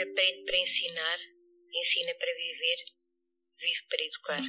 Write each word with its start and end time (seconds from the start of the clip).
aprende 0.00 0.44
para 0.46 0.58
ensinar, 0.58 1.18
ensina 1.74 2.14
para 2.18 2.34
viver, 2.34 2.84
vive 3.60 3.86
para 3.88 4.04
educar. 4.04 4.42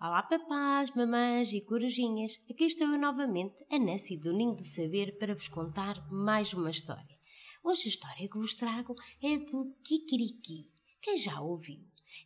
Olá 0.00 0.22
papás, 0.22 0.94
mamães 0.94 1.52
e 1.52 1.60
corujinhas, 1.62 2.32
aqui 2.48 2.64
estou 2.66 2.86
eu 2.86 2.98
novamente, 2.98 3.56
a 3.70 3.78
Nancy 3.78 4.18
do 4.18 4.32
Ninho 4.32 4.54
do 4.54 4.64
Saber, 4.64 5.18
para 5.18 5.34
vos 5.34 5.48
contar 5.48 5.96
mais 6.12 6.52
uma 6.52 6.70
história. 6.70 7.18
Hoje 7.64 7.86
a 7.86 7.88
história 7.88 8.28
que 8.28 8.38
vos 8.38 8.54
trago 8.54 8.94
é 9.20 9.38
do 9.38 9.74
Kikiriki. 9.82 10.70
Quem 11.02 11.16
já 11.16 11.40
ouviu? 11.40 11.80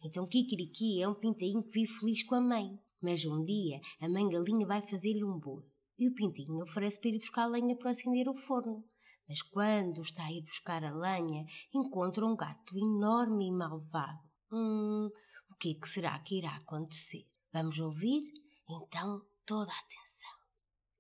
Então 0.04 0.26
Kikiriki 0.26 1.00
é 1.00 1.08
um 1.08 1.14
pintainho 1.14 1.62
que 1.62 1.70
vive 1.70 1.98
feliz 1.98 2.22
com 2.24 2.34
a 2.34 2.40
mãe. 2.40 2.78
Mas 3.00 3.24
um 3.24 3.44
dia 3.44 3.80
a 4.00 4.08
mãe 4.08 4.28
galinha 4.28 4.66
vai 4.66 4.82
fazer-lhe 4.82 5.24
um 5.24 5.38
bolo. 5.38 5.66
E 5.98 6.08
o 6.08 6.14
pintinho 6.14 6.62
oferece 6.62 7.00
para 7.00 7.10
ir 7.10 7.18
buscar 7.18 7.46
lenha 7.46 7.76
para 7.76 7.90
acender 7.90 8.28
o 8.28 8.36
forno. 8.36 8.84
Mas 9.28 9.42
quando 9.42 10.02
está 10.02 10.24
a 10.24 10.32
ir 10.32 10.42
buscar 10.42 10.82
a 10.84 10.94
lenha, 10.94 11.44
encontra 11.74 12.24
um 12.24 12.36
gato 12.36 12.76
enorme 12.76 13.48
e 13.48 13.52
malvado. 13.52 14.22
Hum, 14.50 15.10
o 15.50 15.54
que 15.56 15.72
é 15.72 15.74
que 15.74 15.88
será 15.88 16.18
que 16.20 16.38
irá 16.38 16.56
acontecer? 16.56 17.26
Vamos 17.52 17.78
ouvir? 17.78 18.22
Então, 18.68 19.22
toda 19.44 19.70
a 19.70 19.78
atenção. 19.78 20.08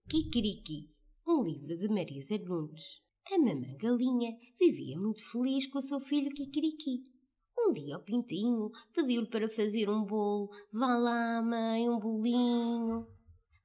Kikiriki, 0.08 0.90
um 1.26 1.42
livro 1.42 1.76
de 1.76 1.88
Marisa 1.88 2.38
Nunes. 2.38 3.02
A 3.30 3.38
mamã 3.38 3.76
galinha 3.78 4.36
vivia 4.58 4.98
muito 4.98 5.22
feliz 5.30 5.66
com 5.66 5.78
o 5.78 5.82
seu 5.82 6.00
filho 6.00 6.30
Kikiriki. 6.30 7.02
Um 7.68 7.72
dia 7.74 7.98
o 7.98 8.00
pintinho 8.00 8.72
pediu-lhe 8.94 9.26
para 9.26 9.46
fazer 9.50 9.90
um 9.90 10.02
bolo. 10.02 10.50
Vá 10.72 10.96
lá, 10.96 11.42
mãe, 11.42 11.86
um 11.86 11.98
bolinho. 11.98 13.06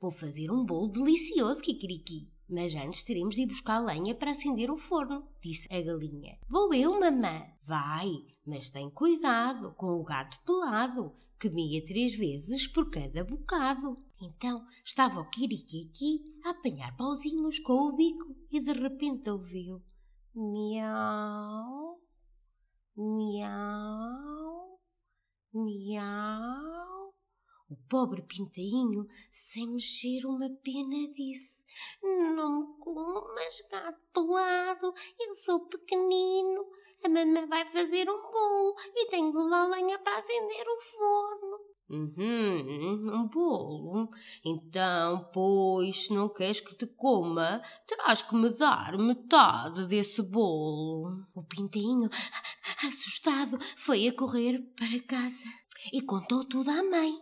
Vou 0.02 0.12
fazer 0.12 0.52
um 0.52 0.66
bolo 0.66 0.90
delicioso, 0.90 1.62
Kikiriki. 1.62 2.30
Mas 2.50 2.76
antes 2.76 3.04
teremos 3.04 3.34
de 3.34 3.44
ir 3.44 3.46
buscar 3.46 3.80
lenha 3.80 4.14
para 4.14 4.32
acender 4.32 4.70
o 4.70 4.78
forno, 4.78 5.26
disse 5.42 5.74
a 5.74 5.82
galinha. 5.82 6.38
Vou 6.50 6.74
eu, 6.74 7.00
mamã. 7.00 7.46
Vai, 7.66 8.12
mas 8.46 8.70
tem 8.70 8.90
cuidado 8.90 9.74
com 9.78 9.88
o 9.88 10.04
gato 10.04 10.38
pelado 10.46 11.14
que 11.40 11.50
mia 11.50 11.86
três 11.86 12.14
vezes 12.14 12.68
por 12.68 12.90
cada 12.90 13.24
bocado. 13.24 13.96
Então 14.22 14.66
estava 14.84 15.22
o 15.22 15.30
Kirikiki 15.30 16.20
a 16.44 16.50
apanhar 16.50 16.94
pauzinhos 16.98 17.58
com 17.60 17.88
o 17.88 17.96
bico 17.96 18.36
e 18.52 18.60
de 18.60 18.74
repente 18.74 19.30
ouviu 19.30 19.82
miau, 20.36 22.02
miau, 22.98 23.93
miau. 25.54 27.14
O 27.70 27.76
pobre 27.90 28.22
pintainho, 28.22 29.08
sem 29.32 29.68
mexer 29.68 30.26
uma 30.26 30.50
pena, 30.64 31.12
disse: 31.14 31.64
Não 32.04 32.60
me 32.60 32.80
comas, 32.80 33.64
gato 33.70 34.00
pelado, 34.14 34.94
eu 35.20 35.34
sou 35.36 35.68
pequenino. 35.68 36.68
A 37.04 37.10
mamãe 37.10 37.46
vai 37.48 37.66
fazer 37.72 38.10
um 38.10 38.22
bolo 38.22 38.76
e 38.96 39.08
tenho 39.08 39.32
de 39.32 39.38
levar 39.38 39.68
lenha 39.70 39.98
para 40.00 40.18
acender 40.18 40.66
o 40.68 40.82
forno. 40.82 41.53
Uhum, 41.90 43.14
um 43.14 43.28
bolo. 43.28 44.10
Então, 44.44 45.30
pois, 45.34 46.06
se 46.06 46.14
não 46.14 46.30
queres 46.30 46.60
que 46.60 46.76
te 46.76 46.88
coma, 46.88 47.62
terás 47.86 48.22
que 48.22 48.36
me 48.36 48.50
dar 48.50 48.98
metade 48.98 49.86
desse 49.88 50.22
bolo. 50.22 51.12
O 51.36 51.44
pintinho, 51.44 52.10
assustado, 52.88 53.60
foi 53.76 54.08
a 54.08 54.14
correr 54.14 54.60
para 54.76 55.00
casa 55.02 55.46
e 55.92 56.02
contou 56.02 56.46
tudo 56.46 56.70
à 56.72 56.84
mãe. 56.84 57.14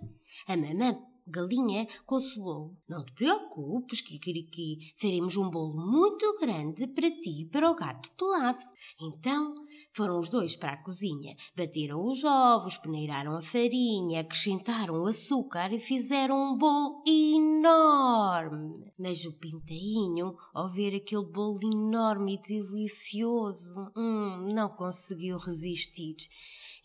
A 0.47 0.55
mamãe 0.55 1.10
Galinha 1.27 1.87
consolou. 2.05 2.75
Não 2.87 3.05
te 3.05 3.13
preocupes, 3.13 4.01
Kikiriki. 4.01 4.93
Faremos 4.99 5.37
um 5.37 5.49
bolo 5.49 5.75
muito 5.75 6.37
grande 6.39 6.87
para 6.87 7.09
ti 7.09 7.41
e 7.41 7.45
para 7.45 7.69
o 7.69 7.75
gato 7.75 8.11
pelado. 8.17 8.63
Então 8.99 9.55
foram 9.93 10.19
os 10.19 10.29
dois 10.29 10.55
para 10.55 10.73
a 10.73 10.83
cozinha. 10.83 11.35
Bateram 11.55 12.05
os 12.05 12.23
ovos, 12.23 12.77
peneiraram 12.77 13.37
a 13.37 13.41
farinha, 13.41 14.21
acrescentaram 14.21 15.01
o 15.01 15.07
açúcar 15.07 15.73
e 15.73 15.79
fizeram 15.79 16.53
um 16.53 16.57
bolo 16.57 17.03
enorme. 17.05 18.91
Mas 18.97 19.25
o 19.25 19.33
pintainho, 19.33 20.35
ao 20.53 20.71
ver 20.71 20.95
aquele 20.95 21.25
bolo 21.25 21.59
enorme 21.63 22.35
e 22.35 22.41
delicioso, 22.41 23.91
hum, 23.95 24.53
não 24.53 24.69
conseguiu 24.69 25.37
resistir. 25.37 26.15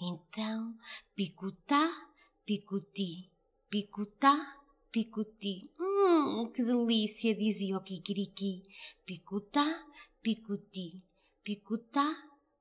Então, 0.01 0.75
picotá, 1.15 1.91
picoti 2.45 3.36
Picotá, 3.69 4.61
picuti. 4.93 5.73
Hum, 5.81 6.53
que 6.53 6.63
delícia, 6.63 7.35
dizia 7.35 7.77
o 7.77 7.83
Kikiriki. 7.83 8.63
Picotá, 9.05 9.67
picuti. 10.23 11.05
Picotá, 11.43 12.07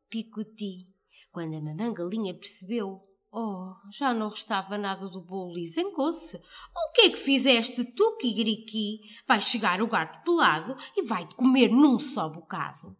picuti. 0.09 0.87
Quando 1.31 1.57
a 1.57 1.61
mamã 1.61 1.93
galinha 1.93 2.33
percebeu, 2.33 3.03
oh, 3.31 3.75
já 3.91 4.15
não 4.15 4.29
restava 4.29 4.79
nada 4.79 5.07
do 5.07 5.21
bolo 5.21 5.59
e 5.59 5.67
zangou-se. 5.67 6.37
O 6.37 6.91
que 6.91 7.01
é 7.01 7.09
que 7.11 7.17
fizeste 7.17 7.83
tu, 7.83 8.17
Kikiriki? 8.17 9.01
Vai 9.27 9.39
chegar 9.39 9.83
o 9.83 9.87
gato 9.87 10.23
pelado 10.23 10.75
e 10.97 11.03
vai-te 11.03 11.35
comer 11.35 11.69
num 11.69 11.99
só 11.99 12.27
bocado. 12.27 12.97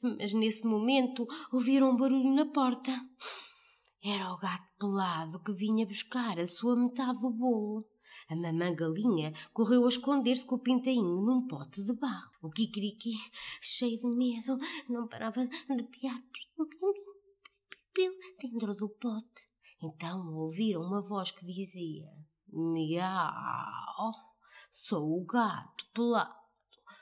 Mas 0.00 0.32
nesse 0.32 0.64
momento 0.64 1.26
ouviram 1.52 1.90
um 1.90 1.96
barulho 1.96 2.32
na 2.32 2.46
porta. 2.46 2.92
Era 4.08 4.32
o 4.32 4.38
gato 4.38 4.68
pelado 4.78 5.42
que 5.42 5.52
vinha 5.52 5.84
buscar 5.84 6.38
a 6.38 6.46
sua 6.46 6.76
metade 6.76 7.20
do 7.22 7.28
bolo. 7.28 7.84
A 8.30 8.36
mamã 8.36 8.72
galinha 8.72 9.32
correu 9.52 9.84
a 9.84 9.88
esconder-se 9.88 10.46
com 10.46 10.54
o 10.54 10.60
pintainho 10.60 11.22
num 11.22 11.48
pote 11.48 11.82
de 11.82 11.92
barro. 11.92 12.30
O 12.40 12.48
Kikiriki, 12.48 13.14
cheio 13.60 13.98
de 13.98 14.06
medo, 14.06 14.60
não 14.88 15.08
parava 15.08 15.44
de 15.44 15.82
piar 15.90 16.22
dentro 18.40 18.76
do 18.76 18.88
pote. 18.90 19.48
Então 19.82 20.32
ouviram 20.36 20.82
uma 20.82 21.02
voz 21.02 21.32
que 21.32 21.44
dizia: 21.44 22.06
Miau, 22.52 24.12
sou 24.70 25.20
o 25.20 25.24
gato 25.24 25.84
pelado. 25.92 26.32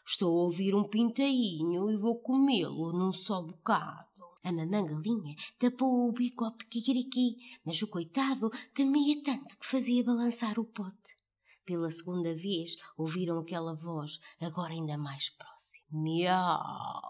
Estou 0.06 0.41
a 0.41 0.44
ouvir 0.44 0.75
um 0.75 0.88
pintainho 0.88 1.91
e 1.91 1.98
vou 1.98 2.19
comê-lo 2.22 2.94
num 2.94 3.12
só 3.12 3.43
bocado. 3.43 4.33
A 4.44 4.53
mamã 4.53 4.84
galinha 4.84 5.34
tapou 5.59 6.06
o 6.06 6.12
bico 6.12 6.44
ao 6.44 6.53
Kikiriki, 6.53 7.34
mas 7.65 7.81
o 7.81 7.88
coitado 7.88 8.50
temia 8.75 9.22
tanto 9.22 9.56
que 9.56 9.66
fazia 9.66 10.05
balançar 10.05 10.59
o 10.59 10.66
pote. 10.66 11.16
Pela 11.65 11.91
segunda 11.91 12.34
vez 12.34 12.77
ouviram 12.94 13.38
aquela 13.38 13.75
voz, 13.75 14.21
agora 14.38 14.75
ainda 14.75 14.99
mais 14.99 15.31
próxima. 15.31 15.87
Miau! 15.91 17.00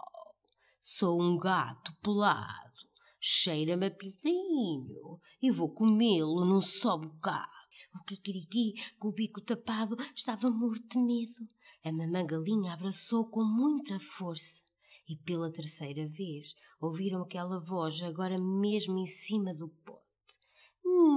Sou 0.81 1.21
um 1.21 1.37
gato 1.37 1.93
pelado. 2.01 2.73
Cheira-me 3.19 3.87
a 3.87 3.91
pintainho 3.91 5.21
e 5.43 5.51
vou 5.51 5.75
comê-lo 5.75 6.45
num 6.45 6.63
só 6.63 6.97
bocado. 6.97 7.51
O 7.97 8.05
Kikiriki, 8.05 8.75
com 8.97 9.09
o 9.09 9.13
bico 9.13 9.41
tapado, 9.41 9.97
estava 10.15 10.49
morto 10.53 10.87
de 10.97 11.05
medo. 11.05 11.49
A 11.85 11.91
mamã 11.91 12.25
galinha 12.25 12.75
abraçou 12.75 13.25
com 13.25 13.43
muita 13.43 13.99
força 13.99 14.64
e 15.09 15.17
pela 15.17 15.53
terceira 15.53 16.07
vez 16.09 16.55
ouviram 16.81 17.23
aquela 17.23 17.61
voz 17.61 18.03
agora 18.03 18.39
mesmo 18.39 18.99
em 18.99 19.07
cima 19.07 19.53
do 19.55 19.69
pote. 19.69 20.05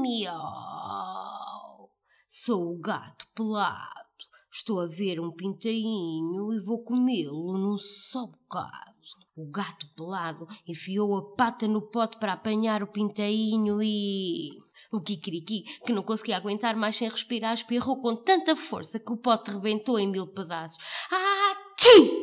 Miau! 0.02 1.18
Sou 2.28 2.74
o 2.74 2.80
gato 2.80 3.28
pelado. 3.34 4.08
Estou 4.52 4.80
a 4.80 4.88
ver 4.88 5.20
um 5.20 5.32
pintainho 5.32 6.54
e 6.54 6.60
vou 6.60 6.84
comê-lo 6.84 7.58
num 7.58 7.78
só 7.78 8.26
bocado. 8.26 8.98
O 9.36 9.46
gato 9.50 9.88
pelado 9.96 10.48
enfiou 10.68 11.16
a 11.16 11.36
pata 11.36 11.68
no 11.68 11.82
pote 11.82 12.18
para 12.18 12.34
apanhar 12.34 12.82
o 12.82 12.88
pintainho 12.88 13.82
e. 13.84 14.50
O 14.92 15.00
Kikiriki, 15.00 15.64
que 15.86 15.94
não 15.94 16.02
conseguia 16.02 16.38
aguentar 16.38 16.76
mais 16.76 16.96
sem 16.96 17.10
respirar, 17.10 17.54
espirrou 17.54 18.02
com 18.02 18.16
tanta 18.16 18.56
força 18.56 19.00
que 19.00 19.12
o 19.12 19.18
pote 19.18 19.52
rebentou 19.52 20.00
em 20.00 20.08
mil 20.08 20.26
pedaços. 20.28 20.78
Ah, 21.12 21.56
tchim! 21.78 22.17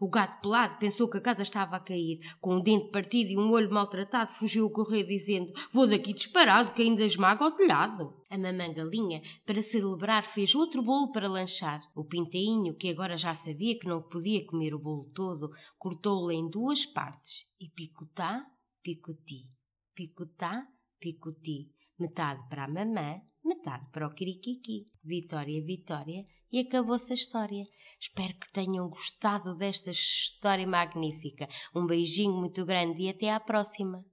O 0.00 0.08
gato 0.08 0.40
pelado 0.42 0.78
pensou 0.78 1.10
que 1.10 1.18
a 1.18 1.20
casa 1.20 1.42
estava 1.42 1.74
a 1.74 1.80
cair. 1.80 2.20
Com 2.40 2.56
um 2.56 2.62
dente 2.62 2.90
partido 2.92 3.30
e 3.30 3.36
um 3.36 3.50
olho 3.50 3.72
maltratado, 3.72 4.32
fugiu 4.32 4.66
a 4.66 4.72
correr, 4.72 5.02
dizendo: 5.02 5.52
Vou 5.72 5.88
daqui 5.88 6.12
disparado, 6.12 6.72
que 6.72 6.82
ainda 6.82 7.04
esmaga 7.04 7.44
o 7.44 7.50
telhado. 7.50 8.14
A 8.30 8.38
mamã 8.38 8.72
galinha, 8.72 9.20
para 9.44 9.60
celebrar, 9.60 10.24
fez 10.24 10.54
outro 10.54 10.82
bolo 10.82 11.10
para 11.10 11.28
lanchar. 11.28 11.80
O 11.96 12.04
pintainho, 12.04 12.76
que 12.76 12.88
agora 12.88 13.16
já 13.16 13.34
sabia 13.34 13.76
que 13.76 13.88
não 13.88 14.00
podia 14.00 14.46
comer 14.46 14.72
o 14.72 14.78
bolo 14.78 15.10
todo, 15.12 15.50
cortou-o 15.76 16.30
em 16.30 16.48
duas 16.48 16.86
partes 16.86 17.46
e 17.58 17.68
picotá, 17.68 18.46
picoti, 18.82 19.50
picotá, 19.96 20.64
picoti. 21.00 21.72
Metade 21.98 22.48
para 22.48 22.66
a 22.66 22.68
mamã, 22.68 23.20
metade 23.58 23.86
para 23.92 24.06
o 24.06 24.14
Kirikiki. 24.14 24.86
Vitória, 25.04 25.62
Vitória 25.64 26.24
e 26.50 26.60
acabou-se 26.60 27.12
a 27.12 27.14
história. 27.14 27.64
Espero 28.00 28.34
que 28.38 28.52
tenham 28.52 28.88
gostado 28.88 29.56
desta 29.56 29.90
história 29.90 30.66
magnífica. 30.66 31.48
Um 31.74 31.86
beijinho 31.86 32.32
muito 32.32 32.64
grande 32.64 33.02
e 33.02 33.08
até 33.08 33.30
à 33.30 33.40
próxima. 33.40 34.04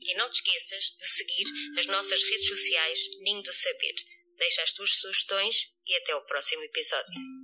E 0.00 0.14
não 0.16 0.28
te 0.30 0.36
esqueças 0.36 0.84
de 0.98 1.06
seguir 1.06 1.78
as 1.78 1.86
nossas 1.86 2.22
redes 2.22 2.48
sociais 2.48 2.98
Ninho 3.20 3.42
do 3.42 3.52
Saber. 3.52 3.94
Deixa 4.38 4.62
as 4.62 4.72
tuas 4.72 4.90
sugestões 4.92 5.56
e 5.86 5.96
até 5.96 6.14
o 6.14 6.24
próximo 6.24 6.62
episódio. 6.62 7.37